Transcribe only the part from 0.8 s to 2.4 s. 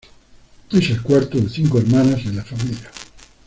el cuarto de cinco hermanas en